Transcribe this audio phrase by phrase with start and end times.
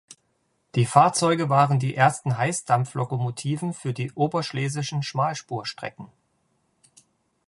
[0.73, 6.07] Die Fahrzeuge waren die ersten Heißdampflokomotiven für die oberschlesischen Schmalspurstrecken.